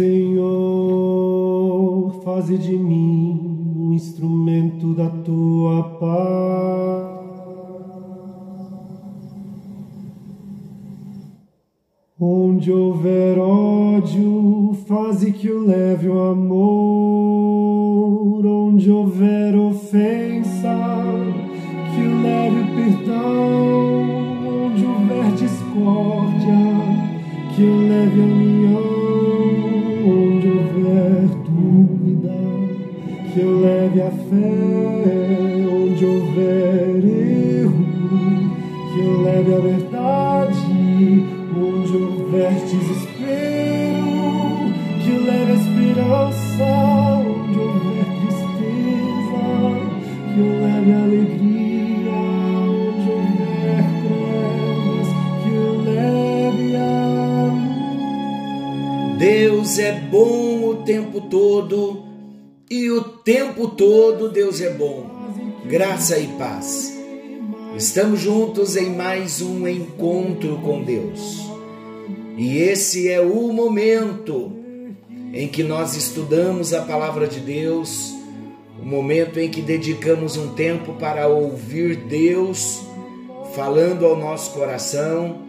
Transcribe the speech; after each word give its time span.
Senhor, 0.00 0.40
faze 2.24 2.56
de 2.56 2.74
mim 2.74 3.38
um 3.76 3.92
instrumento 3.92 4.94
da 4.94 5.10
tua 5.10 5.82
paz. 6.00 7.20
Onde 12.18 12.72
houver 12.72 13.38
ódio, 13.38 14.74
faze 14.86 15.32
que 15.32 15.48
eu 15.48 15.66
leve 15.66 16.08
o 16.08 16.18
amor. 16.18 16.79
Leve 34.30 34.69
tempo 63.60 63.68
todo 63.68 64.30
Deus 64.30 64.60
é 64.62 64.70
bom. 64.70 65.06
Graça 65.66 66.18
e 66.18 66.26
paz. 66.38 66.98
Estamos 67.76 68.20
juntos 68.20 68.74
em 68.74 68.96
mais 68.96 69.42
um 69.42 69.68
encontro 69.68 70.56
com 70.62 70.82
Deus. 70.82 71.46
E 72.38 72.56
esse 72.56 73.10
é 73.10 73.20
o 73.20 73.52
momento 73.52 74.50
em 75.34 75.46
que 75.46 75.62
nós 75.62 75.94
estudamos 75.94 76.72
a 76.72 76.82
palavra 76.82 77.26
de 77.26 77.38
Deus, 77.38 78.14
o 78.80 78.84
momento 78.84 79.38
em 79.38 79.50
que 79.50 79.60
dedicamos 79.60 80.38
um 80.38 80.54
tempo 80.54 80.94
para 80.94 81.28
ouvir 81.28 81.96
Deus 81.96 82.80
falando 83.54 84.06
ao 84.06 84.16
nosso 84.16 84.52
coração, 84.52 85.42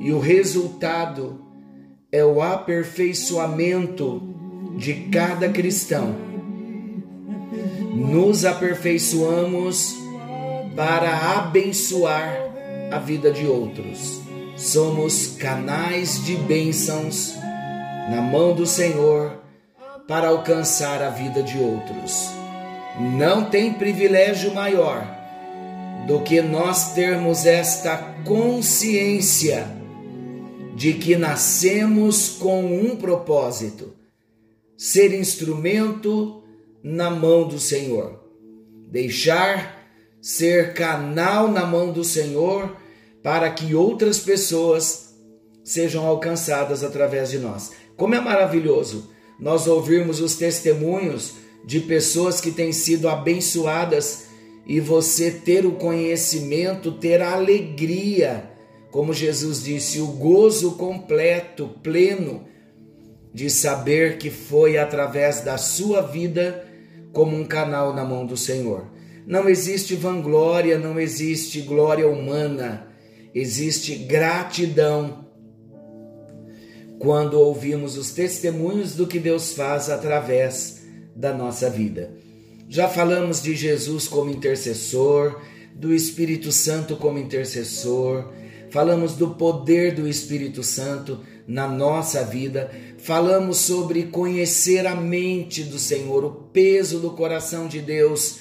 e 0.00 0.12
o 0.12 0.20
resultado 0.20 1.40
é 2.12 2.24
o 2.24 2.40
aperfeiçoamento 2.40 4.22
de 4.76 4.94
cada 5.10 5.48
cristão. 5.48 6.33
Nos 8.04 8.44
aperfeiçoamos 8.44 9.96
para 10.76 11.38
abençoar 11.38 12.38
a 12.92 12.98
vida 12.98 13.30
de 13.30 13.46
outros. 13.46 14.20
Somos 14.56 15.28
canais 15.38 16.22
de 16.22 16.36
bênçãos 16.36 17.34
na 18.10 18.20
mão 18.20 18.54
do 18.54 18.66
Senhor 18.66 19.40
para 20.06 20.28
alcançar 20.28 21.02
a 21.02 21.08
vida 21.08 21.42
de 21.42 21.58
outros. 21.58 22.28
Não 23.16 23.46
tem 23.46 23.72
privilégio 23.72 24.54
maior 24.54 25.04
do 26.06 26.20
que 26.20 26.42
nós 26.42 26.92
termos 26.92 27.46
esta 27.46 27.96
consciência 28.22 29.66
de 30.76 30.92
que 30.92 31.16
nascemos 31.16 32.28
com 32.28 32.66
um 32.66 32.96
propósito: 32.96 33.94
ser 34.76 35.18
instrumento 35.18 36.43
na 36.84 37.08
mão 37.08 37.48
do 37.48 37.58
Senhor, 37.58 38.20
deixar 38.90 39.88
ser 40.20 40.74
canal 40.74 41.48
na 41.48 41.64
mão 41.64 41.90
do 41.90 42.04
Senhor 42.04 42.76
para 43.22 43.48
que 43.48 43.74
outras 43.74 44.18
pessoas 44.18 45.14
sejam 45.64 46.06
alcançadas 46.06 46.84
através 46.84 47.30
de 47.30 47.38
nós. 47.38 47.72
Como 47.96 48.14
é 48.14 48.20
maravilhoso 48.20 49.10
nós 49.40 49.66
ouvirmos 49.66 50.20
os 50.20 50.36
testemunhos 50.36 51.36
de 51.64 51.80
pessoas 51.80 52.38
que 52.38 52.50
têm 52.50 52.70
sido 52.70 53.08
abençoadas 53.08 54.26
e 54.66 54.78
você 54.78 55.30
ter 55.30 55.64
o 55.64 55.72
conhecimento, 55.72 56.92
ter 56.92 57.22
a 57.22 57.32
alegria, 57.32 58.50
como 58.90 59.14
Jesus 59.14 59.62
disse, 59.62 60.00
o 60.00 60.08
gozo 60.08 60.72
completo, 60.72 61.70
pleno 61.82 62.44
de 63.32 63.48
saber 63.48 64.18
que 64.18 64.30
foi 64.30 64.76
através 64.76 65.40
da 65.40 65.56
sua 65.56 66.02
vida 66.02 66.73
como 67.14 67.34
um 67.34 67.44
canal 67.46 67.94
na 67.94 68.04
mão 68.04 68.26
do 68.26 68.36
Senhor. 68.36 68.92
Não 69.26 69.48
existe 69.48 69.94
vanglória, 69.94 70.78
não 70.78 71.00
existe 71.00 71.62
glória 71.62 72.06
humana, 72.06 72.88
existe 73.34 73.94
gratidão 73.94 75.24
quando 76.98 77.40
ouvimos 77.40 77.96
os 77.96 78.12
testemunhos 78.12 78.94
do 78.94 79.06
que 79.06 79.18
Deus 79.18 79.54
faz 79.54 79.88
através 79.88 80.82
da 81.16 81.32
nossa 81.32 81.70
vida. 81.70 82.10
Já 82.68 82.88
falamos 82.88 83.42
de 83.42 83.54
Jesus 83.54 84.08
como 84.08 84.30
intercessor, 84.30 85.40
do 85.74 85.94
Espírito 85.94 86.52
Santo 86.52 86.96
como 86.96 87.18
intercessor, 87.18 88.32
falamos 88.70 89.14
do 89.14 89.30
poder 89.30 89.94
do 89.94 90.06
Espírito 90.06 90.62
Santo 90.62 91.20
na 91.46 91.68
nossa 91.68 92.24
vida, 92.24 92.70
falamos 93.04 93.58
sobre 93.58 94.04
conhecer 94.04 94.86
a 94.86 94.94
mente 94.94 95.62
do 95.62 95.78
Senhor, 95.78 96.24
o 96.24 96.30
peso 96.30 97.00
do 97.00 97.10
coração 97.10 97.68
de 97.68 97.82
Deus 97.82 98.38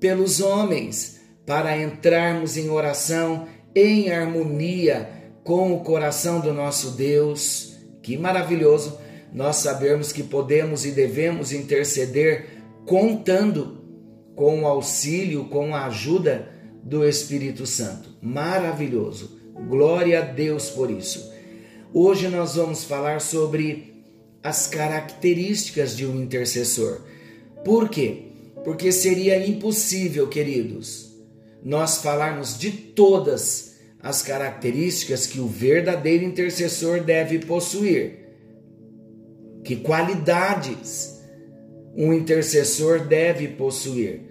pelos 0.00 0.40
homens, 0.40 1.20
para 1.46 1.80
entrarmos 1.80 2.56
em 2.56 2.68
oração 2.68 3.46
em 3.76 4.10
harmonia 4.10 5.08
com 5.44 5.72
o 5.72 5.84
coração 5.84 6.40
do 6.40 6.52
nosso 6.52 6.96
Deus. 6.96 7.76
Que 8.02 8.18
maravilhoso 8.18 8.98
nós 9.32 9.56
sabermos 9.56 10.12
que 10.12 10.24
podemos 10.24 10.84
e 10.84 10.90
devemos 10.90 11.52
interceder 11.52 12.64
contando 12.84 13.84
com 14.34 14.62
o 14.62 14.66
auxílio, 14.66 15.44
com 15.44 15.76
a 15.76 15.86
ajuda 15.86 16.48
do 16.82 17.08
Espírito 17.08 17.64
Santo. 17.64 18.16
Maravilhoso. 18.20 19.38
Glória 19.68 20.18
a 20.18 20.22
Deus 20.22 20.70
por 20.70 20.90
isso. 20.90 21.35
Hoje 21.92 22.28
nós 22.28 22.54
vamos 22.54 22.84
falar 22.84 23.20
sobre 23.20 24.04
as 24.42 24.66
características 24.66 25.96
de 25.96 26.06
um 26.06 26.22
intercessor. 26.22 27.00
Por 27.64 27.88
quê? 27.88 28.26
porque 28.66 28.90
seria 28.90 29.46
impossível, 29.46 30.26
queridos, 30.26 31.16
nós 31.62 31.98
falarmos 31.98 32.58
de 32.58 32.72
todas 32.72 33.76
as 34.02 34.22
características 34.22 35.24
que 35.24 35.38
o 35.38 35.46
verdadeiro 35.46 36.24
intercessor 36.24 37.00
deve 37.00 37.38
possuir. 37.38 38.26
Que 39.62 39.76
qualidades 39.76 41.22
um 41.96 42.12
intercessor 42.12 43.06
deve 43.06 43.46
possuir. 43.46 44.22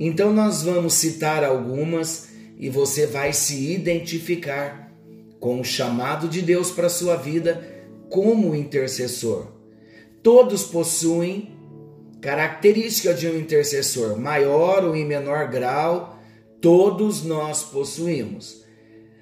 Então, 0.00 0.32
nós 0.32 0.64
vamos 0.64 0.94
citar 0.94 1.44
algumas 1.44 2.30
e 2.58 2.68
você 2.68 3.06
vai 3.06 3.32
se 3.32 3.70
identificar 3.72 4.83
com 5.44 5.60
o 5.60 5.64
chamado 5.64 6.26
de 6.26 6.40
Deus 6.40 6.70
para 6.70 6.86
a 6.86 6.88
sua 6.90 7.16
vida 7.16 7.62
como 8.08 8.54
intercessor. 8.54 9.48
Todos 10.22 10.62
possuem 10.64 11.52
Característica 12.18 13.12
de 13.12 13.28
um 13.28 13.38
intercessor, 13.38 14.18
maior 14.18 14.82
ou 14.82 14.96
em 14.96 15.04
menor 15.04 15.50
grau, 15.50 16.18
todos 16.58 17.22
nós 17.22 17.62
possuímos. 17.62 18.64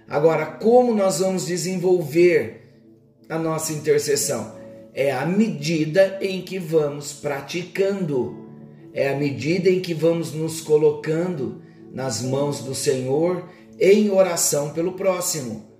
Agora, 0.06 0.46
como 0.46 0.94
nós 0.94 1.18
vamos 1.18 1.44
desenvolver 1.44 2.70
a 3.28 3.36
nossa 3.36 3.72
intercessão? 3.72 4.54
É 4.94 5.10
a 5.10 5.26
medida 5.26 6.20
em 6.20 6.42
que 6.42 6.60
vamos 6.60 7.12
praticando, 7.12 8.46
é 8.94 9.08
a 9.08 9.16
medida 9.16 9.68
em 9.68 9.80
que 9.80 9.92
vamos 9.92 10.32
nos 10.32 10.60
colocando 10.60 11.60
nas 11.92 12.22
mãos 12.22 12.60
do 12.60 12.76
Senhor 12.76 13.48
em 13.80 14.12
oração 14.12 14.70
pelo 14.70 14.92
próximo. 14.92 15.71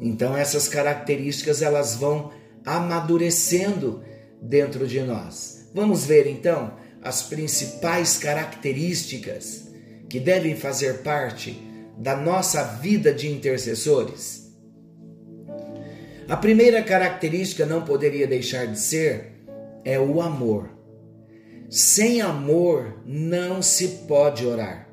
Então 0.00 0.36
essas 0.36 0.66
características 0.68 1.60
elas 1.60 1.94
vão 1.94 2.32
amadurecendo 2.64 4.02
dentro 4.40 4.86
de 4.86 5.00
nós. 5.00 5.68
Vamos 5.74 6.04
ver 6.04 6.26
então 6.26 6.74
as 7.02 7.22
principais 7.22 8.16
características 8.18 9.68
que 10.08 10.18
devem 10.18 10.56
fazer 10.56 11.02
parte 11.02 11.60
da 11.96 12.16
nossa 12.16 12.62
vida 12.64 13.12
de 13.12 13.30
intercessores. 13.30 14.50
A 16.28 16.36
primeira 16.36 16.82
característica 16.82 17.66
não 17.66 17.82
poderia 17.82 18.26
deixar 18.26 18.66
de 18.66 18.78
ser 18.78 19.32
é 19.84 19.98
o 19.98 20.20
amor. 20.20 20.70
Sem 21.68 22.20
amor 22.20 23.02
não 23.04 23.62
se 23.62 23.88
pode 24.08 24.46
orar. 24.46 24.89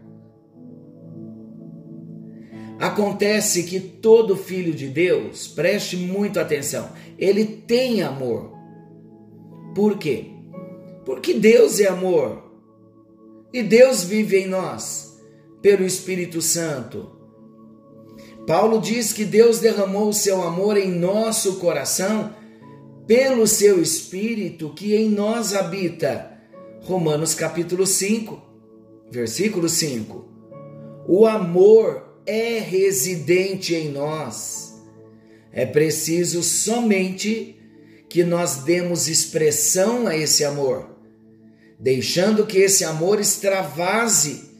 Acontece 2.79 3.63
que 3.63 3.79
todo 3.79 4.35
filho 4.35 4.73
de 4.73 4.87
Deus, 4.87 5.47
preste 5.47 5.97
muito 5.97 6.39
atenção, 6.39 6.89
ele 7.17 7.45
tem 7.45 8.03
amor. 8.03 8.53
Por 9.73 9.97
quê? 9.97 10.31
Porque 11.05 11.33
Deus 11.33 11.79
é 11.79 11.87
amor. 11.87 12.43
E 13.51 13.63
Deus 13.63 14.03
vive 14.03 14.37
em 14.37 14.47
nós 14.47 15.17
pelo 15.61 15.85
Espírito 15.85 16.41
Santo. 16.41 17.11
Paulo 18.45 18.79
diz 18.79 19.11
que 19.11 19.25
Deus 19.25 19.59
derramou 19.59 20.09
o 20.09 20.13
seu 20.13 20.41
amor 20.41 20.77
em 20.77 20.89
nosso 20.89 21.55
coração 21.55 22.33
pelo 23.07 23.47
seu 23.47 23.81
Espírito 23.81 24.69
que 24.69 24.95
em 24.95 25.09
nós 25.09 25.55
habita. 25.55 26.31
Romanos 26.83 27.33
capítulo 27.33 27.85
5, 27.85 28.41
versículo 29.09 29.67
5. 29.67 30.25
O 31.07 31.25
amor 31.25 32.06
é 32.27 32.59
residente 32.59 33.73
em 33.73 33.89
nós. 33.89 34.75
É 35.51 35.65
preciso 35.65 36.43
somente 36.43 37.55
que 38.09 38.23
nós 38.23 38.57
demos 38.57 39.07
expressão 39.07 40.05
a 40.05 40.15
esse 40.15 40.43
amor, 40.43 40.97
deixando 41.79 42.45
que 42.45 42.57
esse 42.57 42.83
amor 42.83 43.19
extravase 43.19 44.51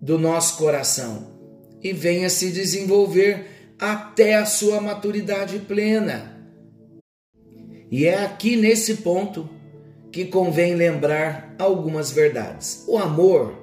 do 0.00 0.18
nosso 0.18 0.58
coração 0.58 1.32
e 1.80 1.92
venha 1.92 2.28
se 2.28 2.50
desenvolver 2.50 3.46
até 3.78 4.34
a 4.34 4.44
sua 4.44 4.80
maturidade 4.80 5.60
plena. 5.60 6.32
E 7.90 8.06
é 8.06 8.24
aqui 8.24 8.56
nesse 8.56 8.96
ponto 8.96 9.48
que 10.10 10.24
convém 10.24 10.74
lembrar 10.74 11.54
algumas 11.58 12.10
verdades. 12.10 12.84
O 12.86 12.98
amor 12.98 13.61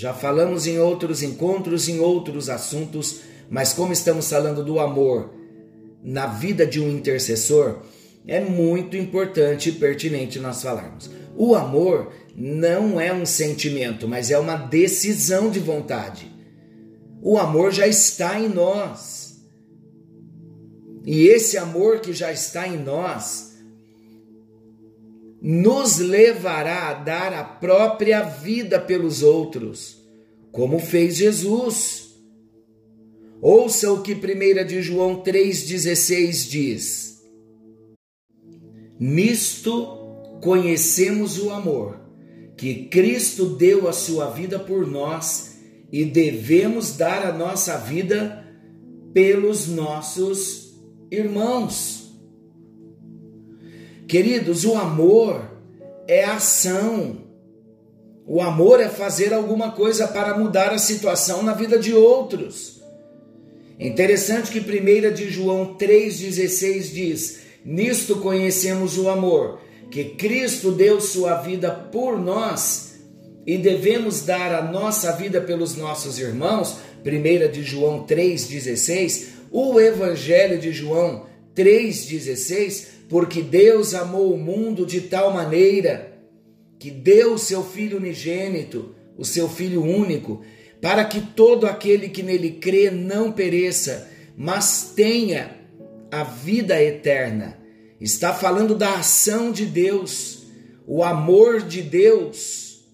já 0.00 0.14
falamos 0.14 0.66
em 0.66 0.78
outros 0.78 1.22
encontros, 1.22 1.86
em 1.86 2.00
outros 2.00 2.48
assuntos, 2.48 3.20
mas 3.50 3.74
como 3.74 3.92
estamos 3.92 4.30
falando 4.30 4.64
do 4.64 4.80
amor 4.80 5.34
na 6.02 6.26
vida 6.26 6.66
de 6.66 6.80
um 6.80 6.88
intercessor, 6.88 7.82
é 8.26 8.40
muito 8.40 8.96
importante 8.96 9.68
e 9.68 9.72
pertinente 9.72 10.38
nós 10.38 10.62
falarmos. 10.62 11.10
O 11.36 11.54
amor 11.54 12.14
não 12.34 12.98
é 12.98 13.12
um 13.12 13.26
sentimento, 13.26 14.08
mas 14.08 14.30
é 14.30 14.38
uma 14.38 14.56
decisão 14.56 15.50
de 15.50 15.60
vontade. 15.60 16.34
O 17.20 17.36
amor 17.36 17.70
já 17.70 17.86
está 17.86 18.40
em 18.40 18.48
nós. 18.48 19.38
E 21.04 21.28
esse 21.28 21.58
amor 21.58 22.00
que 22.00 22.14
já 22.14 22.32
está 22.32 22.66
em 22.66 22.78
nós 22.78 23.49
nos 25.40 25.98
levará 25.98 26.90
a 26.90 26.94
dar 26.94 27.32
a 27.32 27.42
própria 27.42 28.22
vida 28.22 28.78
pelos 28.78 29.22
outros, 29.22 29.98
como 30.52 30.78
fez 30.78 31.16
Jesus. 31.16 32.10
Ouça 33.40 33.90
o 33.90 34.02
que 34.02 34.12
1 34.12 34.66
de 34.66 34.82
João 34.82 35.22
3,16 35.22 36.48
diz: 36.48 37.22
Nisto 38.98 39.98
conhecemos 40.42 41.38
o 41.38 41.50
amor, 41.50 41.98
que 42.56 42.86
Cristo 42.88 43.46
deu 43.46 43.88
a 43.88 43.92
sua 43.92 44.28
vida 44.30 44.58
por 44.58 44.86
nós 44.86 45.58
e 45.90 46.04
devemos 46.04 46.96
dar 46.96 47.26
a 47.26 47.32
nossa 47.32 47.78
vida 47.78 48.44
pelos 49.14 49.66
nossos 49.66 50.74
irmãos. 51.10 51.99
Queridos, 54.10 54.64
o 54.64 54.74
amor 54.74 55.40
é 56.08 56.24
ação. 56.24 57.18
O 58.26 58.42
amor 58.42 58.80
é 58.80 58.88
fazer 58.88 59.32
alguma 59.32 59.70
coisa 59.70 60.08
para 60.08 60.36
mudar 60.36 60.72
a 60.72 60.78
situação 60.78 61.44
na 61.44 61.54
vida 61.54 61.78
de 61.78 61.94
outros. 61.94 62.82
Interessante 63.78 64.50
que 64.50 64.58
1 64.58 65.14
de 65.14 65.30
João 65.30 65.76
3,16 65.78 66.92
diz: 66.92 67.40
Nisto 67.64 68.16
conhecemos 68.16 68.98
o 68.98 69.08
amor, 69.08 69.60
que 69.92 70.06
Cristo 70.06 70.72
deu 70.72 71.00
sua 71.00 71.36
vida 71.36 71.70
por 71.70 72.18
nós 72.18 72.96
e 73.46 73.56
devemos 73.56 74.22
dar 74.22 74.52
a 74.52 74.72
nossa 74.72 75.12
vida 75.12 75.40
pelos 75.40 75.76
nossos 75.76 76.18
irmãos. 76.18 76.78
1 77.06 77.52
de 77.52 77.62
João 77.62 78.04
3,16, 78.08 79.26
o 79.52 79.78
Evangelho 79.78 80.58
de 80.58 80.72
João 80.72 81.26
3,16 81.54 82.99
porque 83.10 83.42
Deus 83.42 83.92
amou 83.92 84.32
o 84.32 84.38
mundo 84.38 84.86
de 84.86 85.00
tal 85.00 85.34
maneira 85.34 86.16
que 86.78 86.92
deu 86.92 87.34
o 87.34 87.38
seu 87.38 87.64
Filho 87.64 87.96
unigênito, 87.96 88.94
o 89.18 89.24
seu 89.24 89.48
Filho 89.48 89.82
único, 89.82 90.42
para 90.80 91.04
que 91.04 91.20
todo 91.20 91.66
aquele 91.66 92.08
que 92.08 92.22
nele 92.22 92.52
crê 92.52 92.88
não 92.88 93.32
pereça, 93.32 94.08
mas 94.36 94.92
tenha 94.94 95.58
a 96.08 96.22
vida 96.22 96.80
eterna. 96.80 97.58
Está 98.00 98.32
falando 98.32 98.76
da 98.76 98.94
ação 98.94 99.50
de 99.50 99.66
Deus, 99.66 100.46
o 100.86 101.02
amor 101.02 101.62
de 101.62 101.82
Deus. 101.82 102.88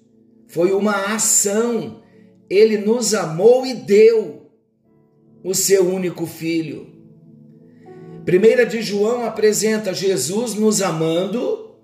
Foi 0.49 0.73
uma 0.73 1.15
ação. 1.15 2.03
Ele 2.49 2.79
nos 2.79 3.13
amou 3.13 3.67
e 3.67 3.75
deu 3.75 4.51
o 5.45 5.55
seu 5.55 5.87
único 5.87 6.25
filho. 6.25 6.96
Primeira 8.27 8.67
de 8.67 8.83
João 8.83 9.25
apresenta 9.25 9.95
Jesus 9.95 10.55
nos 10.55 10.83
amando. 10.83 11.77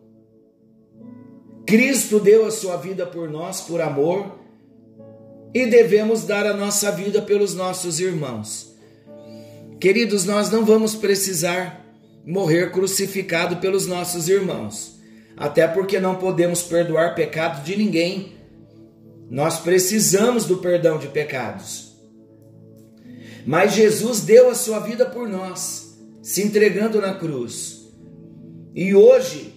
Cristo 1.64 2.18
deu 2.18 2.44
a 2.44 2.50
sua 2.50 2.76
vida 2.76 3.06
por 3.06 3.30
nós 3.30 3.60
por 3.60 3.80
amor 3.80 4.40
e 5.54 5.66
devemos 5.66 6.24
dar 6.24 6.44
a 6.44 6.52
nossa 6.52 6.90
vida 6.90 7.22
pelos 7.22 7.54
nossos 7.54 8.00
irmãos. 8.00 8.74
Queridos, 9.80 10.24
nós 10.24 10.50
não 10.50 10.64
vamos 10.64 10.96
precisar 10.96 11.86
morrer 12.26 12.72
crucificado 12.72 13.58
pelos 13.58 13.86
nossos 13.86 14.28
irmãos, 14.28 14.98
até 15.36 15.68
porque 15.68 16.00
não 16.00 16.16
podemos 16.16 16.60
perdoar 16.60 17.14
pecado 17.14 17.62
de 17.62 17.76
ninguém. 17.76 18.32
Nós 19.30 19.60
precisamos 19.60 20.44
do 20.44 20.56
perdão 20.56 20.98
de 20.98 21.06
pecados. 21.06 21.92
Mas 23.46 23.74
Jesus 23.74 24.22
deu 24.22 24.50
a 24.50 24.56
sua 24.56 24.80
vida 24.80 25.06
por 25.06 25.28
nós 25.28 25.91
se 26.22 26.42
entregando 26.42 27.00
na 27.00 27.14
cruz. 27.14 27.90
E 28.74 28.94
hoje 28.94 29.52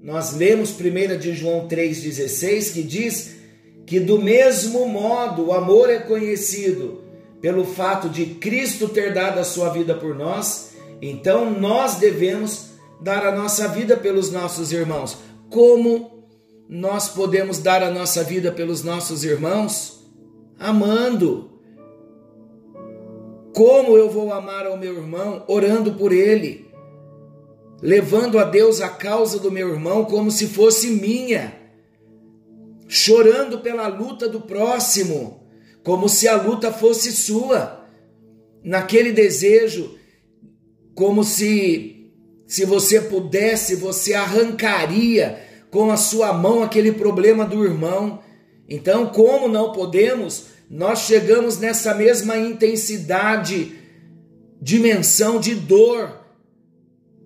nós 0.00 0.34
lemos 0.34 0.70
1 0.70 1.18
de 1.18 1.34
João 1.34 1.66
3,16 1.68 2.72
que 2.72 2.82
diz 2.82 3.36
que 3.84 3.98
do 3.98 4.20
mesmo 4.20 4.86
modo 4.86 5.46
o 5.46 5.52
amor 5.52 5.90
é 5.90 5.98
conhecido 5.98 7.02
pelo 7.40 7.64
fato 7.64 8.08
de 8.08 8.26
Cristo 8.26 8.88
ter 8.88 9.12
dado 9.12 9.38
a 9.38 9.44
sua 9.44 9.70
vida 9.70 9.94
por 9.94 10.14
nós, 10.14 10.72
então 11.00 11.50
nós 11.50 11.96
devemos 11.96 12.70
dar 13.00 13.26
a 13.26 13.34
nossa 13.34 13.68
vida 13.68 13.96
pelos 13.96 14.30
nossos 14.30 14.72
irmãos. 14.72 15.16
Como 15.50 16.26
nós 16.68 17.08
podemos 17.08 17.58
dar 17.58 17.82
a 17.82 17.90
nossa 17.90 18.22
vida 18.22 18.52
pelos 18.52 18.82
nossos 18.82 19.24
irmãos? 19.24 20.00
Amando. 20.58 21.57
Como 23.58 23.98
eu 23.98 24.08
vou 24.08 24.32
amar 24.32 24.68
ao 24.68 24.76
meu 24.76 24.94
irmão 24.94 25.42
orando 25.48 25.94
por 25.94 26.12
ele, 26.12 26.70
levando 27.82 28.38
a 28.38 28.44
Deus 28.44 28.80
a 28.80 28.88
causa 28.88 29.40
do 29.40 29.50
meu 29.50 29.70
irmão 29.70 30.04
como 30.04 30.30
se 30.30 30.46
fosse 30.46 30.90
minha, 30.90 31.52
chorando 32.86 33.58
pela 33.58 33.88
luta 33.88 34.28
do 34.28 34.42
próximo, 34.42 35.42
como 35.82 36.08
se 36.08 36.28
a 36.28 36.40
luta 36.40 36.72
fosse 36.72 37.10
sua, 37.10 37.84
naquele 38.62 39.10
desejo, 39.10 39.98
como 40.94 41.24
se 41.24 42.12
se 42.46 42.64
você 42.64 43.00
pudesse, 43.00 43.74
você 43.74 44.14
arrancaria 44.14 45.42
com 45.68 45.90
a 45.90 45.96
sua 45.96 46.32
mão 46.32 46.62
aquele 46.62 46.92
problema 46.92 47.44
do 47.44 47.64
irmão. 47.64 48.20
Então, 48.68 49.06
como 49.06 49.48
não 49.48 49.72
podemos 49.72 50.57
nós 50.70 51.00
chegamos 51.00 51.58
nessa 51.58 51.94
mesma 51.94 52.36
intensidade, 52.36 53.76
dimensão 54.60 55.40
de 55.40 55.54
dor, 55.54 56.18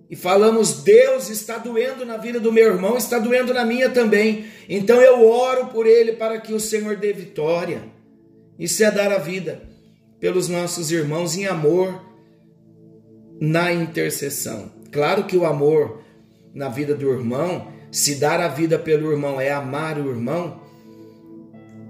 e 0.08 0.14
falamos: 0.14 0.82
Deus 0.82 1.30
está 1.30 1.56
doendo 1.56 2.04
na 2.04 2.18
vida 2.18 2.38
do 2.38 2.52
meu 2.52 2.66
irmão, 2.66 2.96
está 2.96 3.18
doendo 3.18 3.54
na 3.54 3.64
minha 3.64 3.88
também. 3.88 4.44
Então 4.68 5.00
eu 5.00 5.26
oro 5.26 5.68
por 5.68 5.86
ele 5.86 6.12
para 6.12 6.38
que 6.38 6.52
o 6.52 6.60
Senhor 6.60 6.96
dê 6.96 7.12
vitória. 7.12 7.82
Isso 8.58 8.84
é 8.84 8.90
dar 8.90 9.10
a 9.10 9.18
vida 9.18 9.62
pelos 10.20 10.48
nossos 10.48 10.92
irmãos 10.92 11.34
em 11.34 11.46
amor, 11.46 12.00
na 13.40 13.72
intercessão. 13.72 14.70
Claro 14.92 15.24
que 15.24 15.36
o 15.36 15.46
amor 15.46 16.02
na 16.54 16.68
vida 16.68 16.94
do 16.94 17.10
irmão, 17.10 17.72
se 17.90 18.16
dar 18.16 18.40
a 18.40 18.48
vida 18.48 18.78
pelo 18.78 19.10
irmão 19.10 19.40
é 19.40 19.50
amar 19.50 19.98
o 19.98 20.10
irmão, 20.10 20.60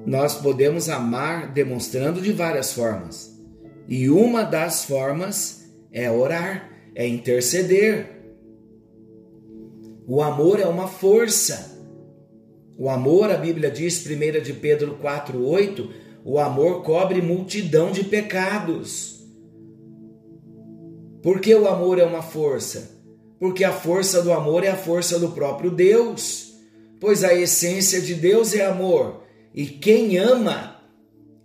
nós 0.04 0.34
podemos 0.34 0.88
amar 0.88 1.52
demonstrando 1.52 2.20
de 2.20 2.32
várias 2.32 2.72
formas. 2.72 3.32
E 3.88 4.08
uma 4.08 4.42
das 4.42 4.84
formas 4.84 5.70
é 5.92 6.10
orar, 6.10 6.70
é 6.94 7.06
interceder. 7.06 8.06
O 10.06 10.22
amor 10.22 10.60
é 10.60 10.66
uma 10.66 10.88
força. 10.88 11.72
O 12.76 12.88
amor, 12.88 13.30
a 13.30 13.36
Bíblia 13.36 13.70
diz, 13.70 14.04
1 14.04 14.40
de 14.42 14.52
Pedro 14.52 14.98
4:8, 15.00 15.88
O 16.24 16.38
amor 16.38 16.82
cobre 16.82 17.20
multidão 17.20 17.90
de 17.90 18.04
pecados. 18.04 19.20
Por 21.22 21.40
que 21.40 21.54
o 21.54 21.68
amor 21.68 21.98
é 21.98 22.04
uma 22.04 22.22
força? 22.22 23.00
Porque 23.38 23.64
a 23.64 23.72
força 23.72 24.22
do 24.22 24.32
amor 24.32 24.64
é 24.64 24.68
a 24.68 24.76
força 24.76 25.18
do 25.18 25.30
próprio 25.30 25.70
Deus. 25.70 26.54
Pois 27.00 27.24
a 27.24 27.34
essência 27.34 28.00
de 28.00 28.14
Deus 28.14 28.54
é 28.54 28.64
amor. 28.64 29.21
E 29.54 29.66
quem 29.66 30.18
ama 30.18 30.80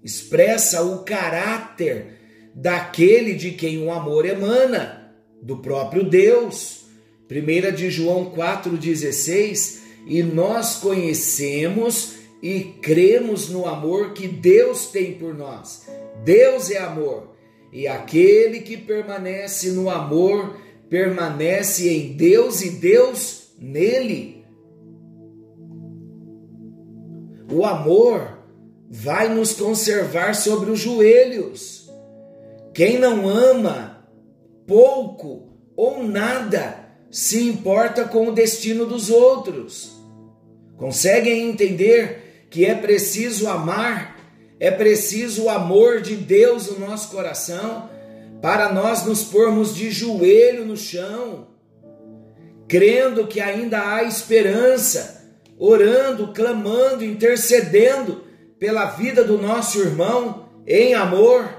expressa 0.04 0.82
o 0.84 1.04
caráter 1.04 2.18
daquele 2.56 3.34
de 3.34 3.52
quem 3.52 3.84
o 3.84 3.92
amor 3.92 4.26
emana, 4.26 5.14
do 5.42 5.58
próprio 5.58 6.04
Deus. 6.04 6.86
1 7.30 7.76
de 7.76 7.92
João 7.92 8.32
4,16, 8.32 9.80
e 10.08 10.24
nós 10.24 10.78
conhecemos 10.78 12.14
e 12.42 12.62
cremos 12.82 13.50
no 13.50 13.68
amor 13.68 14.14
que 14.14 14.28
Deus 14.28 14.88
tem 14.88 15.14
por 15.14 15.34
nós. 15.34 15.86
Deus 16.24 16.72
é 16.72 16.78
amor, 16.78 17.36
e 17.72 17.88
aquele 17.88 18.62
que 18.62 18.78
permanece 18.78 19.72
no 19.72 19.90
amor 19.90 20.58
permanece 20.90 21.90
em 21.90 22.14
Deus 22.14 22.62
e 22.62 22.70
Deus 22.70 23.50
nele. 23.60 24.37
O 27.58 27.66
amor 27.66 28.38
vai 28.88 29.30
nos 29.30 29.54
conservar 29.54 30.36
sobre 30.36 30.70
os 30.70 30.80
joelhos. 30.80 31.90
Quem 32.72 33.00
não 33.00 33.28
ama 33.28 34.08
pouco 34.68 35.58
ou 35.76 36.04
nada 36.04 36.88
se 37.10 37.42
importa 37.50 38.06
com 38.06 38.28
o 38.28 38.32
destino 38.32 38.86
dos 38.86 39.10
outros. 39.10 39.92
Conseguem 40.78 41.50
entender 41.50 42.46
que 42.52 42.64
é 42.64 42.76
preciso 42.76 43.48
amar, 43.48 44.20
é 44.60 44.70
preciso 44.70 45.46
o 45.46 45.50
amor 45.50 46.00
de 46.00 46.16
Deus 46.16 46.68
no 46.68 46.86
nosso 46.86 47.10
coração 47.10 47.90
para 48.40 48.72
nós 48.72 49.04
nos 49.04 49.24
pormos 49.24 49.76
de 49.76 49.90
joelho 49.90 50.64
no 50.64 50.78
chão, 50.78 51.48
crendo 52.68 53.26
que 53.26 53.42
ainda 53.42 53.96
há 53.96 54.04
esperança, 54.04 55.17
orando, 55.58 56.34
clamando, 56.34 57.04
intercedendo 57.04 58.24
pela 58.60 58.86
vida 58.86 59.24
do 59.24 59.38
nosso 59.38 59.80
irmão 59.80 60.50
em 60.66 60.94
amor. 60.94 61.50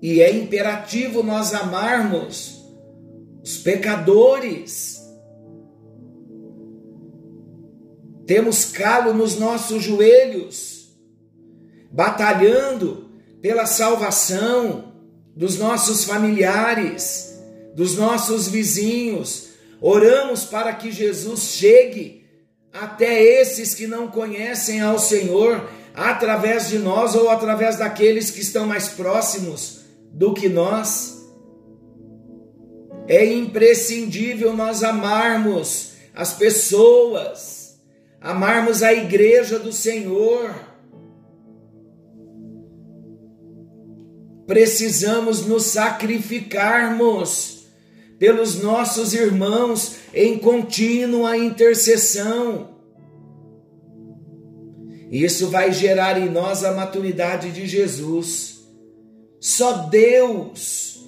E 0.00 0.20
é 0.20 0.34
imperativo 0.34 1.22
nós 1.22 1.54
amarmos 1.54 2.62
os 3.42 3.58
pecadores. 3.58 5.02
Temos 8.26 8.64
calo 8.64 9.12
nos 9.12 9.38
nossos 9.38 9.82
joelhos, 9.82 10.96
batalhando 11.90 13.10
pela 13.42 13.66
salvação 13.66 14.94
dos 15.36 15.58
nossos 15.58 16.04
familiares, 16.04 17.38
dos 17.74 17.96
nossos 17.96 18.48
vizinhos. 18.48 19.48
Oramos 19.80 20.44
para 20.44 20.72
que 20.72 20.90
Jesus 20.90 21.40
chegue 21.40 22.23
até 22.74 23.22
esses 23.22 23.72
que 23.72 23.86
não 23.86 24.08
conhecem 24.08 24.80
ao 24.80 24.98
Senhor, 24.98 25.70
através 25.94 26.68
de 26.68 26.80
nós 26.80 27.14
ou 27.14 27.30
através 27.30 27.76
daqueles 27.76 28.32
que 28.32 28.40
estão 28.40 28.66
mais 28.66 28.88
próximos 28.88 29.82
do 30.12 30.34
que 30.34 30.48
nós. 30.48 31.24
É 33.06 33.24
imprescindível 33.24 34.56
nós 34.56 34.82
amarmos 34.82 35.92
as 36.12 36.32
pessoas, 36.32 37.78
amarmos 38.20 38.82
a 38.82 38.92
igreja 38.92 39.56
do 39.56 39.72
Senhor. 39.72 40.52
Precisamos 44.48 45.46
nos 45.46 45.64
sacrificarmos 45.66 47.53
pelos 48.18 48.62
nossos 48.62 49.12
irmãos 49.12 49.96
em 50.12 50.38
contínua 50.38 51.36
intercessão. 51.36 52.74
Isso 55.10 55.48
vai 55.48 55.72
gerar 55.72 56.18
em 56.20 56.28
nós 56.28 56.64
a 56.64 56.72
maturidade 56.72 57.52
de 57.52 57.66
Jesus. 57.66 58.64
Só 59.40 59.86
Deus 59.88 61.06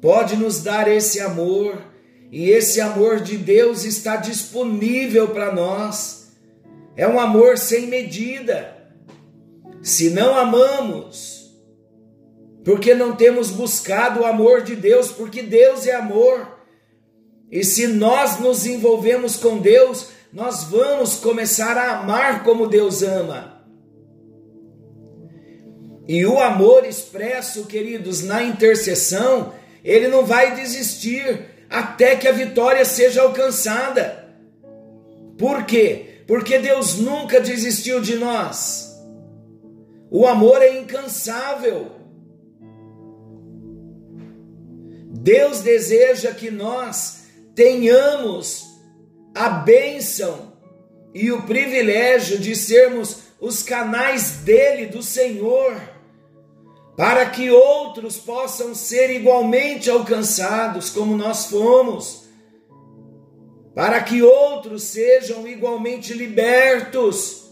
pode 0.00 0.36
nos 0.36 0.62
dar 0.62 0.86
esse 0.86 1.18
amor, 1.18 1.82
e 2.30 2.50
esse 2.50 2.80
amor 2.80 3.20
de 3.20 3.36
Deus 3.36 3.84
está 3.84 4.16
disponível 4.16 5.28
para 5.28 5.52
nós. 5.52 6.32
É 6.96 7.08
um 7.08 7.18
amor 7.18 7.58
sem 7.58 7.86
medida. 7.86 8.76
Se 9.82 10.10
não 10.10 10.36
amamos, 10.36 11.35
porque 12.66 12.96
não 12.96 13.14
temos 13.14 13.48
buscado 13.48 14.22
o 14.22 14.26
amor 14.26 14.60
de 14.60 14.74
Deus, 14.74 15.12
porque 15.12 15.40
Deus 15.40 15.86
é 15.86 15.94
amor. 15.94 16.58
E 17.48 17.62
se 17.62 17.86
nós 17.86 18.40
nos 18.40 18.66
envolvemos 18.66 19.36
com 19.36 19.58
Deus, 19.58 20.08
nós 20.32 20.64
vamos 20.64 21.14
começar 21.14 21.78
a 21.78 22.00
amar 22.00 22.42
como 22.42 22.66
Deus 22.66 23.04
ama. 23.04 23.64
E 26.08 26.26
o 26.26 26.40
amor 26.40 26.84
expresso, 26.84 27.66
queridos, 27.66 28.24
na 28.24 28.42
intercessão, 28.42 29.52
ele 29.84 30.08
não 30.08 30.26
vai 30.26 30.56
desistir 30.56 31.46
até 31.70 32.16
que 32.16 32.26
a 32.26 32.32
vitória 32.32 32.84
seja 32.84 33.22
alcançada. 33.22 34.34
Por 35.38 35.66
quê? 35.66 36.24
Porque 36.26 36.58
Deus 36.58 36.96
nunca 36.96 37.40
desistiu 37.40 38.00
de 38.00 38.16
nós. 38.16 38.92
O 40.10 40.26
amor 40.26 40.60
é 40.62 40.76
incansável. 40.80 41.95
Deus 45.26 45.60
deseja 45.60 46.30
que 46.30 46.52
nós 46.52 47.24
tenhamos 47.52 48.64
a 49.34 49.48
bênção 49.48 50.52
e 51.12 51.32
o 51.32 51.42
privilégio 51.42 52.38
de 52.38 52.54
sermos 52.54 53.24
os 53.40 53.60
canais 53.60 54.42
dele, 54.44 54.86
do 54.86 55.02
Senhor 55.02 55.96
para 56.96 57.26
que 57.26 57.50
outros 57.50 58.18
possam 58.18 58.72
ser 58.72 59.10
igualmente 59.10 59.90
alcançados 59.90 60.90
como 60.90 61.16
nós 61.16 61.46
fomos, 61.46 62.24
para 63.74 64.00
que 64.02 64.22
outros 64.22 64.84
sejam 64.84 65.46
igualmente 65.46 66.14
libertos 66.14 67.50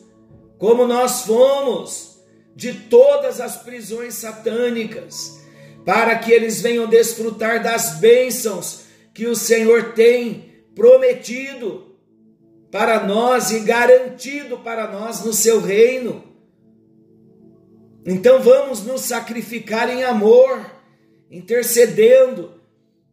como 0.58 0.86
nós 0.86 1.22
fomos 1.22 2.20
de 2.54 2.72
todas 2.72 3.40
as 3.40 3.56
prisões 3.56 4.14
satânicas, 4.14 5.43
para 5.84 6.16
que 6.18 6.32
eles 6.32 6.60
venham 6.60 6.86
desfrutar 6.86 7.62
das 7.62 7.98
bênçãos 7.98 8.84
que 9.12 9.26
o 9.26 9.36
Senhor 9.36 9.92
tem 9.92 10.64
prometido 10.74 11.94
para 12.70 13.06
nós 13.06 13.50
e 13.50 13.60
garantido 13.60 14.58
para 14.58 14.90
nós 14.90 15.24
no 15.24 15.32
seu 15.32 15.60
reino. 15.60 16.24
Então 18.04 18.42
vamos 18.42 18.82
nos 18.82 19.02
sacrificar 19.02 19.88
em 19.88 20.04
amor, 20.04 20.64
intercedendo, 21.30 22.52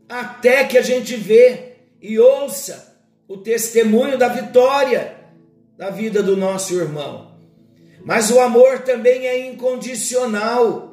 até 0.09 0.63
que 0.63 0.77
a 0.77 0.81
gente 0.81 1.15
vê 1.15 1.75
e 2.01 2.19
ouça 2.19 2.97
o 3.27 3.37
testemunho 3.37 4.17
da 4.17 4.27
vitória 4.27 5.15
da 5.77 5.89
vida 5.89 6.21
do 6.21 6.35
nosso 6.35 6.73
irmão. 6.75 7.31
Mas 8.03 8.29
o 8.29 8.39
amor 8.39 8.79
também 8.79 9.27
é 9.27 9.47
incondicional. 9.47 10.90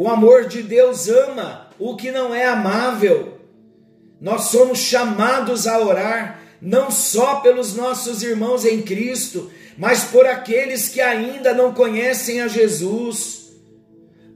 O 0.00 0.08
amor 0.08 0.46
de 0.46 0.62
Deus 0.62 1.08
ama 1.08 1.70
o 1.76 1.96
que 1.96 2.12
não 2.12 2.32
é 2.32 2.46
amável. 2.46 3.40
Nós 4.20 4.42
somos 4.42 4.78
chamados 4.78 5.66
a 5.66 5.76
orar 5.80 6.40
não 6.62 6.88
só 6.88 7.40
pelos 7.40 7.74
nossos 7.74 8.22
irmãos 8.22 8.64
em 8.64 8.80
Cristo, 8.80 9.50
mas 9.76 10.04
por 10.04 10.24
aqueles 10.24 10.88
que 10.88 11.00
ainda 11.00 11.52
não 11.52 11.74
conhecem 11.74 12.40
a 12.40 12.46
Jesus, 12.46 13.50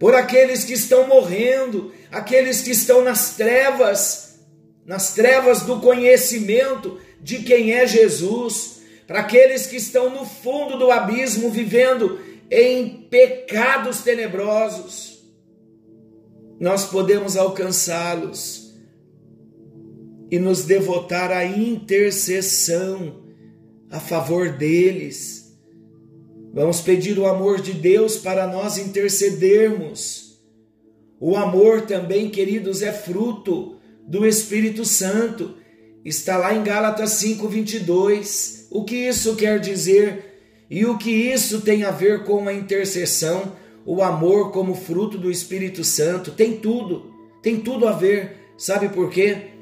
por 0.00 0.16
aqueles 0.16 0.64
que 0.64 0.72
estão 0.72 1.06
morrendo, 1.06 1.92
aqueles 2.10 2.60
que 2.60 2.72
estão 2.72 3.04
nas 3.04 3.36
trevas, 3.36 4.40
nas 4.84 5.14
trevas 5.14 5.62
do 5.62 5.78
conhecimento 5.78 6.98
de 7.20 7.38
quem 7.38 7.72
é 7.72 7.86
Jesus, 7.86 8.80
para 9.06 9.20
aqueles 9.20 9.68
que 9.68 9.76
estão 9.76 10.10
no 10.10 10.26
fundo 10.26 10.76
do 10.76 10.90
abismo 10.90 11.52
vivendo 11.52 12.20
em 12.50 13.06
pecados 13.08 14.00
tenebrosos. 14.00 15.11
Nós 16.62 16.84
podemos 16.84 17.36
alcançá-los 17.36 18.72
e 20.30 20.38
nos 20.38 20.64
devotar 20.64 21.32
à 21.32 21.44
intercessão 21.44 23.20
a 23.90 23.98
favor 23.98 24.52
deles. 24.52 25.58
Vamos 26.54 26.80
pedir 26.80 27.18
o 27.18 27.26
amor 27.26 27.60
de 27.60 27.72
Deus 27.72 28.16
para 28.16 28.46
nós 28.46 28.78
intercedermos. 28.78 30.40
O 31.18 31.34
amor 31.34 31.80
também, 31.80 32.30
queridos, 32.30 32.80
é 32.80 32.92
fruto 32.92 33.80
do 34.06 34.24
Espírito 34.24 34.84
Santo. 34.84 35.56
Está 36.04 36.36
lá 36.36 36.54
em 36.54 36.62
Gálatas 36.62 37.10
5:22. 37.14 38.68
O 38.70 38.84
que 38.84 39.08
isso 39.08 39.34
quer 39.34 39.58
dizer? 39.58 40.64
E 40.70 40.84
o 40.86 40.96
que 40.96 41.10
isso 41.10 41.62
tem 41.62 41.82
a 41.82 41.90
ver 41.90 42.22
com 42.22 42.46
a 42.46 42.54
intercessão, 42.54 43.52
o 43.84 44.02
amor 44.02 44.52
como 44.52 44.74
fruto 44.74 45.18
do 45.18 45.30
Espírito 45.30 45.82
Santo? 45.84 46.30
Tem 46.30 46.56
tudo, 46.56 47.12
tem 47.42 47.60
tudo 47.60 47.86
a 47.86 47.92
ver. 47.92 48.36
Sabe 48.56 48.88
por 48.88 49.10
quê? 49.10 49.52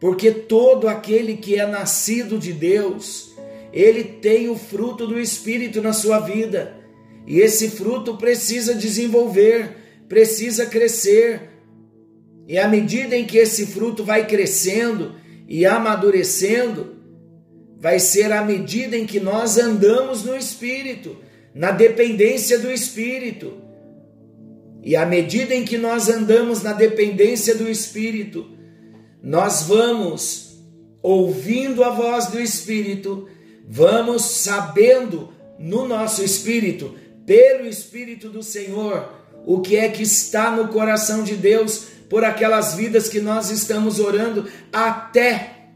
Porque 0.00 0.30
todo 0.30 0.88
aquele 0.88 1.36
que 1.36 1.58
é 1.58 1.66
nascido 1.66 2.38
de 2.38 2.52
Deus, 2.52 3.32
ele 3.72 4.04
tem 4.04 4.48
o 4.48 4.56
fruto 4.56 5.06
do 5.06 5.18
Espírito 5.18 5.82
na 5.82 5.92
sua 5.92 6.20
vida. 6.20 6.76
E 7.26 7.40
esse 7.40 7.68
fruto 7.70 8.16
precisa 8.16 8.74
desenvolver, 8.74 9.76
precisa 10.08 10.66
crescer. 10.66 11.50
E 12.46 12.58
à 12.58 12.68
medida 12.68 13.16
em 13.16 13.26
que 13.26 13.38
esse 13.38 13.66
fruto 13.66 14.04
vai 14.04 14.26
crescendo 14.26 15.14
e 15.48 15.66
amadurecendo, 15.66 16.96
vai 17.78 17.98
ser 17.98 18.32
à 18.32 18.42
medida 18.42 18.96
em 18.96 19.06
que 19.06 19.20
nós 19.20 19.58
andamos 19.58 20.24
no 20.24 20.36
Espírito, 20.36 21.16
na 21.58 21.72
dependência 21.72 22.56
do 22.56 22.70
Espírito. 22.70 23.52
E 24.80 24.94
à 24.94 25.04
medida 25.04 25.52
em 25.52 25.64
que 25.64 25.76
nós 25.76 26.08
andamos 26.08 26.62
na 26.62 26.72
dependência 26.72 27.52
do 27.52 27.68
Espírito, 27.68 28.48
nós 29.20 29.64
vamos 29.64 30.56
ouvindo 31.02 31.82
a 31.82 31.90
voz 31.90 32.28
do 32.28 32.38
Espírito, 32.38 33.28
vamos 33.68 34.22
sabendo 34.22 35.32
no 35.58 35.84
nosso 35.84 36.22
espírito, 36.22 36.94
pelo 37.26 37.66
Espírito 37.66 38.28
do 38.28 38.40
Senhor, 38.40 39.12
o 39.44 39.60
que 39.60 39.74
é 39.74 39.88
que 39.88 40.04
está 40.04 40.52
no 40.52 40.68
coração 40.68 41.24
de 41.24 41.34
Deus 41.34 41.88
por 42.08 42.22
aquelas 42.22 42.74
vidas 42.74 43.08
que 43.08 43.20
nós 43.20 43.50
estamos 43.50 43.98
orando, 43.98 44.46
até 44.72 45.70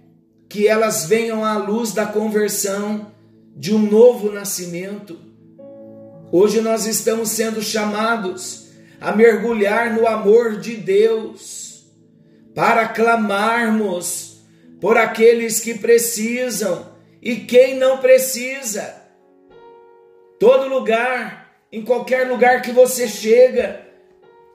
que 0.49 0.69
elas 0.69 1.07
venham 1.07 1.45
à 1.45 1.57
luz 1.57 1.91
da 1.91 2.07
conversão, 2.07 3.11
de 3.57 3.75
um 3.75 3.81
novo 3.81 4.31
nascimento. 4.31 5.32
Hoje 6.33 6.63
nós 6.63 6.87
estamos 6.87 7.29
sendo 7.29 7.63
chamados 7.63 8.69
a 8.99 9.13
mergulhar 9.13 9.95
no 9.95 10.07
amor 10.07 10.57
de 10.59 10.77
Deus, 10.77 11.85
para 12.55 12.89
clamarmos 12.89 14.43
por 14.81 14.97
aqueles 14.97 15.61
que 15.61 15.75
precisam 15.75 16.91
e 17.21 17.37
quem 17.37 17.77
não 17.77 17.99
precisa. 17.99 18.97
Todo 20.41 20.69
lugar, 20.69 21.55
em 21.71 21.85
qualquer 21.85 22.27
lugar 22.27 22.63
que 22.63 22.73
você 22.73 23.07
chega, 23.07 23.87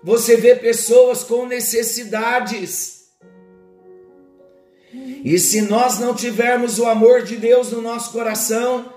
você 0.03 0.36
vê 0.36 0.55
pessoas 0.55 1.24
com 1.24 1.46
necessidades 1.46 2.98
e 5.24 5.38
se 5.38 5.62
nós 5.62 6.00
não 6.00 6.15
tivermos 6.15 6.79
o 6.79 6.86
amor 6.86 7.22
de 7.22 7.36
Deus 7.36 7.72
no 7.72 7.81
nosso 7.81 8.12
coração, 8.12 8.93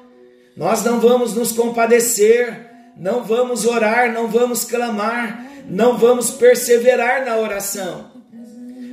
nós 0.57 0.85
não 0.85 1.01
vamos 1.01 1.35
nos 1.35 1.53
compadecer, 1.53 2.70
não 3.01 3.25
vamos 3.25 3.65
orar, 3.65 4.13
não 4.13 4.29
vamos 4.29 4.63
clamar, 4.63 5.51
não 5.67 5.97
vamos 5.97 6.33
perseverar 6.33 7.25
na 7.25 7.39
oração. 7.39 8.11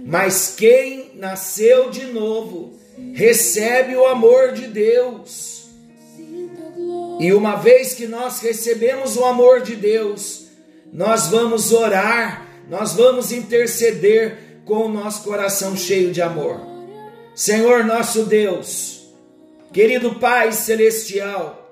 Mas 0.05 0.55
quem 0.57 1.11
nasceu 1.15 1.89
de 1.89 2.05
novo 2.05 2.79
recebe 3.13 3.97
o 3.97 4.05
amor 4.05 4.53
de 4.53 4.67
Deus. 4.67 5.67
E 7.19 7.33
uma 7.33 7.57
vez 7.57 7.95
que 7.95 8.07
nós 8.07 8.39
recebemos 8.39 9.17
o 9.17 9.25
amor 9.25 9.59
de 9.59 9.75
Deus, 9.75 10.45
nós 10.93 11.27
vamos 11.27 11.73
orar, 11.73 12.47
nós 12.69 12.93
vamos 12.93 13.33
interceder 13.33 14.61
com 14.63 14.85
o 14.85 14.89
nosso 14.89 15.23
coração 15.23 15.75
cheio 15.75 16.13
de 16.13 16.21
amor. 16.21 16.61
Senhor 17.35 17.83
nosso 17.83 18.23
Deus, 18.23 19.09
querido 19.73 20.15
Pai 20.15 20.53
Celestial, 20.53 21.66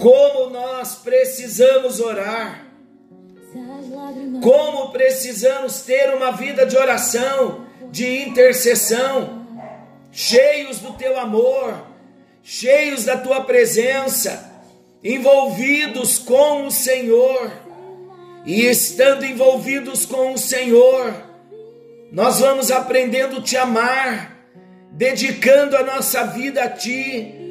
como 0.00 0.50
nós 0.50 0.96
precisamos 0.96 2.00
orar, 2.00 2.66
como 4.42 4.90
precisamos 4.92 5.82
ter 5.82 6.14
uma 6.14 6.32
vida 6.32 6.66
de 6.66 6.76
oração, 6.76 7.66
de 7.90 8.22
intercessão, 8.22 9.46
cheios 10.12 10.78
do 10.78 10.92
teu 10.94 11.18
amor, 11.18 11.86
cheios 12.42 13.04
da 13.04 13.16
tua 13.16 13.42
presença, 13.44 14.52
envolvidos 15.02 16.18
com 16.18 16.66
o 16.66 16.70
Senhor, 16.70 17.50
e 18.44 18.64
estando 18.66 19.24
envolvidos 19.24 20.06
com 20.06 20.32
o 20.32 20.38
Senhor, 20.38 21.12
nós 22.12 22.38
vamos 22.38 22.70
aprendendo 22.70 23.38
a 23.38 23.42
te 23.42 23.56
amar, 23.56 24.36
dedicando 24.92 25.76
a 25.76 25.82
nossa 25.82 26.24
vida 26.24 26.62
a 26.62 26.68
ti. 26.68 27.45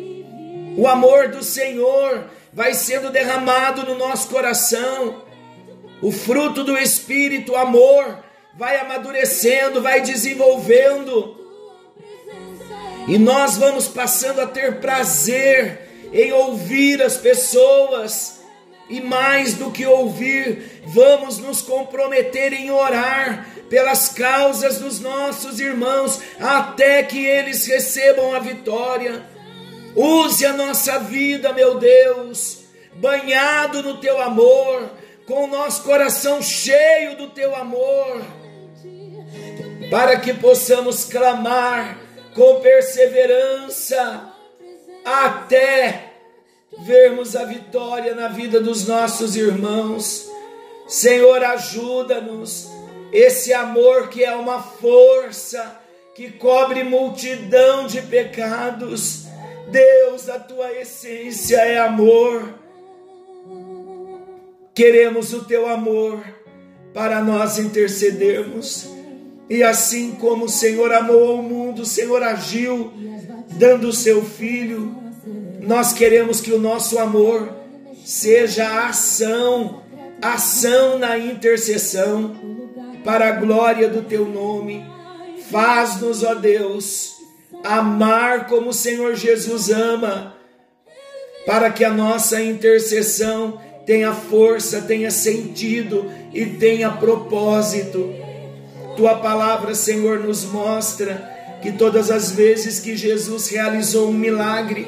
O 0.77 0.87
amor 0.87 1.29
do 1.29 1.43
Senhor 1.43 2.29
vai 2.51 2.73
sendo 2.73 3.09
derramado 3.09 3.83
no 3.83 3.97
nosso 3.97 4.29
coração. 4.29 5.23
O 6.01 6.11
fruto 6.11 6.63
do 6.63 6.77
Espírito, 6.77 7.55
amor, 7.55 8.23
vai 8.57 8.77
amadurecendo, 8.77 9.81
vai 9.81 10.01
desenvolvendo. 10.01 11.39
E 13.07 13.17
nós 13.17 13.57
vamos 13.57 13.87
passando 13.87 14.41
a 14.41 14.47
ter 14.47 14.79
prazer 14.79 16.09
em 16.11 16.31
ouvir 16.33 17.01
as 17.01 17.17
pessoas. 17.17 18.41
E 18.89 19.01
mais 19.01 19.55
do 19.55 19.71
que 19.71 19.85
ouvir, 19.85 20.81
vamos 20.85 21.39
nos 21.39 21.61
comprometer 21.61 22.53
em 22.53 22.69
orar 22.69 23.47
pelas 23.69 24.09
causas 24.09 24.79
dos 24.79 24.99
nossos 24.99 25.59
irmãos, 25.59 26.21
até 26.39 27.01
que 27.01 27.25
eles 27.25 27.65
recebam 27.65 28.35
a 28.35 28.39
vitória. 28.39 29.34
Use 29.95 30.45
a 30.45 30.51
nossa 30.51 30.99
vida, 30.99 31.53
meu 31.53 31.79
Deus, 31.79 32.65
banhado 32.95 33.81
no 33.81 33.97
teu 33.97 34.21
amor, 34.21 34.89
com 35.25 35.45
o 35.45 35.47
nosso 35.47 35.83
coração 35.83 36.41
cheio 36.41 37.15
do 37.15 37.29
teu 37.29 37.55
amor, 37.55 38.21
para 39.89 40.19
que 40.19 40.33
possamos 40.33 41.05
clamar 41.05 41.97
com 42.35 42.59
perseverança 42.59 44.33
até 45.05 46.11
vermos 46.79 47.35
a 47.35 47.45
vitória 47.45 48.13
na 48.13 48.27
vida 48.27 48.59
dos 48.59 48.85
nossos 48.85 49.35
irmãos. 49.35 50.29
Senhor, 50.87 51.43
ajuda-nos 51.43 52.69
esse 53.13 53.53
amor 53.53 54.09
que 54.09 54.23
é 54.25 54.35
uma 54.35 54.61
força 54.61 55.79
que 56.13 56.31
cobre 56.31 56.83
multidão 56.83 57.87
de 57.87 58.01
pecados. 58.01 59.24
Deus, 59.75 60.29
a 60.29 60.39
tua 60.39 60.71
essência 60.71 61.57
é 61.57 61.77
amor. 61.77 62.57
Queremos 64.73 65.33
o 65.33 65.43
teu 65.43 65.67
amor 65.67 66.23
para 66.93 67.21
nós 67.21 67.59
intercedermos. 67.59 68.87
E 69.49 69.61
assim 69.63 70.13
como 70.13 70.45
o 70.45 70.49
Senhor 70.49 70.93
amou 70.93 71.39
o 71.39 71.43
mundo, 71.43 71.81
o 71.81 71.85
Senhor 71.85 72.23
agiu, 72.23 72.93
dando 73.57 73.89
o 73.89 73.93
seu 73.93 74.23
filho, 74.23 74.95
nós 75.59 75.91
queremos 75.91 76.39
que 76.39 76.53
o 76.53 76.59
nosso 76.59 76.97
amor 76.97 77.53
seja 78.05 78.87
ação, 78.87 79.83
ação 80.21 80.97
na 80.97 81.17
intercessão 81.17 82.33
para 83.03 83.27
a 83.27 83.31
glória 83.33 83.89
do 83.89 84.03
teu 84.03 84.25
nome. 84.25 84.85
Faz-nos, 85.51 86.23
ó 86.23 86.33
Deus, 86.33 87.14
amar 87.65 88.47
como 88.47 88.69
o 88.69 88.73
Senhor 88.73 89.15
Jesus 89.15 89.69
ama, 89.69 90.35
para 91.45 91.69
que 91.69 91.83
a 91.83 91.91
nossa 91.91 92.41
intercessão 92.41 93.59
tenha 93.85 94.13
força, 94.13 94.81
tenha 94.81 95.11
sentido 95.11 96.11
e 96.33 96.45
tenha 96.45 96.89
propósito. 96.91 98.13
Tua 98.95 99.15
palavra, 99.15 99.75
Senhor, 99.75 100.19
nos 100.19 100.45
mostra 100.45 101.31
que 101.61 101.71
todas 101.71 102.09
as 102.09 102.31
vezes 102.31 102.79
que 102.79 102.95
Jesus 102.95 103.49
realizou 103.49 104.09
um 104.09 104.13
milagre, 104.13 104.87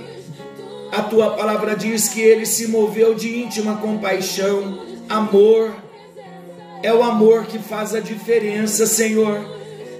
a 0.91 1.01
tua 1.01 1.31
palavra 1.31 1.75
diz 1.75 2.07
que 2.07 2.21
ele 2.21 2.45
se 2.45 2.67
moveu 2.67 3.13
de 3.13 3.39
íntima 3.39 3.77
compaixão, 3.77 4.79
amor, 5.09 5.75
é 6.81 6.93
o 6.93 7.03
amor 7.03 7.45
que 7.45 7.59
faz 7.59 7.93
a 7.93 7.99
diferença, 7.99 8.85
Senhor, 8.85 9.39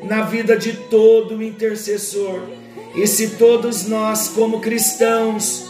na 0.04 0.24
vida 0.24 0.56
de 0.56 0.74
todo 0.74 1.44
intercessor. 1.44 2.42
E 2.98 3.06
se 3.06 3.30
todos 3.38 3.86
nós, 3.86 4.28
como 4.28 4.60
cristãos, 4.60 5.68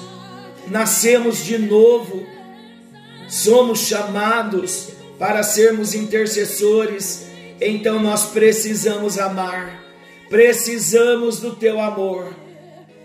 nascemos 0.65 1.43
de 1.43 1.57
novo, 1.57 2.25
somos 3.27 3.79
chamados 3.79 4.91
para 5.19 5.43
sermos 5.43 5.93
intercessores, 5.93 7.25
então 7.59 8.01
nós 8.01 8.27
precisamos 8.27 9.19
amar, 9.19 9.83
precisamos 10.29 11.41
do 11.41 11.53
teu 11.53 11.81
amor 11.81 12.33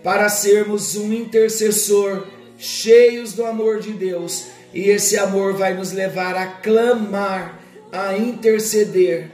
para 0.01 0.29
sermos 0.29 0.95
um 0.95 1.11
intercessor 1.11 2.25
cheios 2.57 3.33
do 3.33 3.45
amor 3.45 3.81
de 3.81 3.91
Deus. 3.91 4.45
E 4.73 4.89
esse 4.89 5.17
amor 5.17 5.53
vai 5.53 5.73
nos 5.73 5.91
levar 5.91 6.35
a 6.37 6.47
clamar 6.47 7.59
a 7.91 8.17
interceder, 8.17 9.29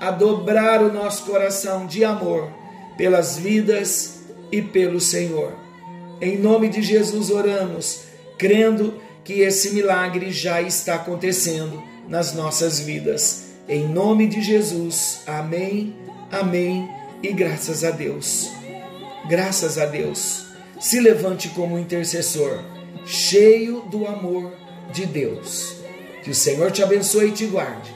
a 0.00 0.10
dobrar 0.10 0.82
o 0.82 0.92
nosso 0.92 1.22
coração 1.22 1.86
de 1.86 2.04
amor 2.04 2.50
pelas 2.96 3.38
vidas 3.38 4.13
e 4.54 4.62
pelo 4.62 5.00
Senhor. 5.00 5.52
Em 6.20 6.38
nome 6.38 6.68
de 6.68 6.80
Jesus 6.80 7.28
oramos, 7.28 8.02
crendo 8.38 8.94
que 9.24 9.40
esse 9.40 9.70
milagre 9.70 10.30
já 10.30 10.62
está 10.62 10.94
acontecendo 10.94 11.82
nas 12.08 12.32
nossas 12.34 12.78
vidas. 12.78 13.46
Em 13.68 13.88
nome 13.88 14.28
de 14.28 14.40
Jesus. 14.40 15.22
Amém. 15.26 15.96
Amém. 16.30 16.88
E 17.20 17.32
graças 17.32 17.82
a 17.82 17.90
Deus. 17.90 18.48
Graças 19.28 19.76
a 19.76 19.86
Deus. 19.86 20.44
Se 20.78 21.00
levante 21.00 21.48
como 21.48 21.76
intercessor, 21.76 22.62
cheio 23.04 23.80
do 23.90 24.06
amor 24.06 24.52
de 24.92 25.04
Deus. 25.04 25.78
Que 26.22 26.30
o 26.30 26.34
Senhor 26.34 26.70
te 26.70 26.80
abençoe 26.80 27.30
e 27.30 27.32
te 27.32 27.46
guarde. 27.46 27.92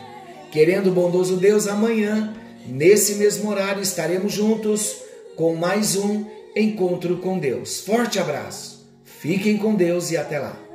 Querendo 0.51 0.89
o 0.89 0.93
bondoso 0.93 1.37
Deus, 1.37 1.69
amanhã, 1.69 2.35
nesse 2.67 3.15
mesmo 3.15 3.49
horário, 3.49 3.81
estaremos 3.81 4.33
juntos 4.33 4.97
com 5.37 5.55
mais 5.55 5.95
um 5.95 6.38
encontro 6.61 7.19
com 7.19 7.39
Deus. 7.39 7.81
Forte 7.81 8.19
abraço. 8.19 8.87
Fiquem 9.05 9.57
com 9.57 9.75
Deus 9.75 10.11
e 10.11 10.17
até 10.17 10.39
lá. 10.39 10.68